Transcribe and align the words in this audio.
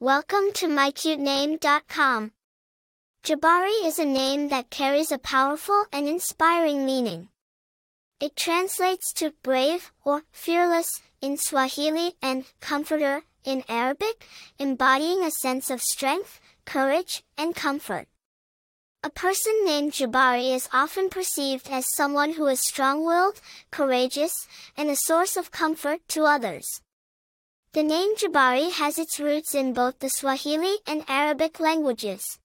Welcome 0.00 0.52
to 0.54 0.68
mycutename.com. 0.68 2.30
Jabari 3.24 3.84
is 3.84 3.98
a 3.98 4.04
name 4.04 4.48
that 4.48 4.70
carries 4.70 5.10
a 5.10 5.18
powerful 5.18 5.86
and 5.92 6.06
inspiring 6.06 6.86
meaning. 6.86 7.30
It 8.20 8.36
translates 8.36 9.12
to 9.14 9.32
brave 9.42 9.90
or 10.04 10.22
fearless 10.30 11.02
in 11.20 11.36
Swahili 11.36 12.14
and 12.22 12.44
comforter 12.60 13.22
in 13.42 13.64
Arabic, 13.68 14.24
embodying 14.56 15.24
a 15.24 15.32
sense 15.32 15.68
of 15.68 15.82
strength, 15.82 16.38
courage, 16.64 17.24
and 17.36 17.56
comfort. 17.56 18.06
A 19.02 19.10
person 19.10 19.64
named 19.64 19.94
Jabari 19.94 20.54
is 20.54 20.68
often 20.72 21.08
perceived 21.08 21.68
as 21.72 21.92
someone 21.96 22.34
who 22.34 22.46
is 22.46 22.60
strong-willed, 22.60 23.40
courageous, 23.72 24.46
and 24.76 24.90
a 24.90 24.94
source 24.94 25.36
of 25.36 25.50
comfort 25.50 26.06
to 26.10 26.22
others. 26.22 26.82
The 27.74 27.82
name 27.82 28.16
Jabari 28.16 28.72
has 28.72 28.98
its 28.98 29.20
roots 29.20 29.54
in 29.54 29.74
both 29.74 29.98
the 29.98 30.08
Swahili 30.08 30.78
and 30.86 31.04
Arabic 31.06 31.60
languages. 31.60 32.38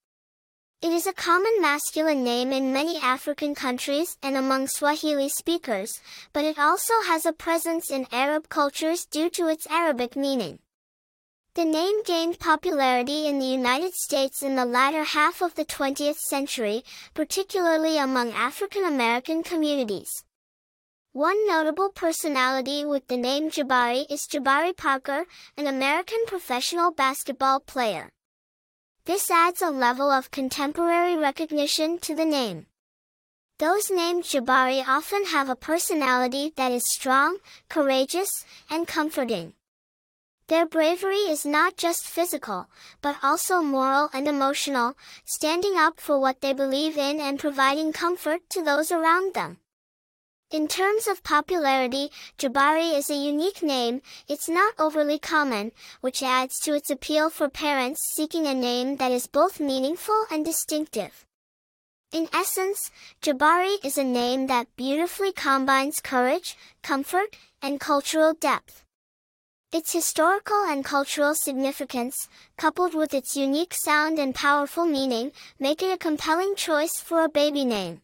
It 0.81 0.91
is 0.91 1.07
a 1.07 1.13
common 1.13 1.61
masculine 1.61 2.25
name 2.25 2.51
in 2.51 2.73
many 2.73 2.97
African 2.97 3.55
countries 3.55 4.17
and 4.21 4.35
among 4.35 4.67
Swahili 4.67 5.29
speakers, 5.29 6.01
but 6.33 6.43
it 6.43 6.59
also 6.59 6.93
has 7.07 7.25
a 7.25 7.31
presence 7.31 7.89
in 7.89 8.05
Arab 8.11 8.49
cultures 8.49 9.05
due 9.05 9.29
to 9.29 9.47
its 9.47 9.65
Arabic 9.67 10.17
meaning. 10.17 10.59
The 11.55 11.63
name 11.63 12.03
gained 12.03 12.39
popularity 12.39 13.25
in 13.25 13.39
the 13.39 13.45
United 13.45 13.93
States 13.93 14.41
in 14.43 14.57
the 14.57 14.65
latter 14.65 15.05
half 15.05 15.41
of 15.41 15.55
the 15.55 15.63
20th 15.63 16.17
century, 16.17 16.83
particularly 17.13 17.97
among 17.97 18.33
African 18.33 18.83
American 18.83 19.41
communities. 19.41 20.25
One 21.13 21.45
notable 21.45 21.89
personality 21.89 22.83
with 22.83 23.05
the 23.05 23.17
name 23.17 23.51
Jabari 23.51 24.07
is 24.09 24.25
Jabari 24.25 24.75
Parker, 24.75 25.25
an 25.55 25.67
American 25.67 26.17
professional 26.25 26.89
basketball 26.89 27.59
player. 27.59 28.09
This 29.05 29.29
adds 29.29 29.61
a 29.61 29.69
level 29.69 30.09
of 30.09 30.31
contemporary 30.31 31.15
recognition 31.15 31.99
to 31.99 32.15
the 32.15 32.25
name. 32.25 32.65
Those 33.59 33.91
named 33.91 34.23
Jabari 34.23 34.83
often 34.87 35.25
have 35.25 35.49
a 35.49 35.55
personality 35.55 36.51
that 36.55 36.71
is 36.71 36.81
strong, 36.87 37.37
courageous, 37.69 38.43
and 38.67 38.87
comforting. 38.87 39.53
Their 40.47 40.65
bravery 40.65 41.29
is 41.29 41.45
not 41.45 41.77
just 41.77 42.07
physical, 42.07 42.69
but 43.03 43.17
also 43.21 43.61
moral 43.61 44.09
and 44.13 44.27
emotional, 44.27 44.97
standing 45.25 45.77
up 45.77 45.99
for 45.99 46.19
what 46.19 46.41
they 46.41 46.53
believe 46.53 46.97
in 46.97 47.19
and 47.19 47.37
providing 47.37 47.93
comfort 47.93 48.49
to 48.49 48.63
those 48.63 48.91
around 48.91 49.35
them. 49.35 49.59
In 50.53 50.67
terms 50.67 51.07
of 51.07 51.23
popularity, 51.23 52.11
Jabari 52.37 52.95
is 52.95 53.09
a 53.09 53.15
unique 53.15 53.63
name, 53.63 54.03
it's 54.27 54.47
not 54.47 54.75
overly 54.77 55.17
common, 55.17 55.71
which 56.01 56.21
adds 56.21 56.59
to 56.59 56.75
its 56.75 56.91
appeal 56.91 57.31
for 57.31 57.49
parents 57.49 57.99
seeking 58.13 58.45
a 58.45 58.53
name 58.53 58.97
that 58.97 59.11
is 59.11 59.25
both 59.25 59.59
meaningful 59.59 60.27
and 60.29 60.45
distinctive. 60.45 61.25
In 62.11 62.29
essence, 62.31 62.91
Jabari 63.19 63.83
is 63.83 63.97
a 63.97 64.03
name 64.03 64.45
that 64.45 64.67
beautifully 64.75 65.31
combines 65.31 65.99
courage, 65.99 66.55
comfort, 66.83 67.35
and 67.59 67.79
cultural 67.79 68.35
depth. 68.35 68.83
Its 69.71 69.91
historical 69.91 70.65
and 70.65 70.85
cultural 70.85 71.33
significance, 71.33 72.29
coupled 72.57 72.93
with 72.93 73.15
its 73.15 73.35
unique 73.35 73.73
sound 73.73 74.19
and 74.19 74.35
powerful 74.35 74.85
meaning, 74.85 75.31
make 75.57 75.81
it 75.81 75.91
a 75.91 75.97
compelling 75.97 76.53
choice 76.55 76.99
for 76.99 77.23
a 77.23 77.27
baby 77.41 77.65
name. 77.65 78.03